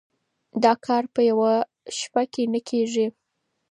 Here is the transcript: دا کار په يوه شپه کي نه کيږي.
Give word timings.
دا 0.63 0.73
کار 0.85 1.03
په 1.13 1.21
يوه 1.29 1.53
شپه 1.97 2.23
کي 2.33 2.43
نه 2.53 2.59
کيږي. 2.69 3.07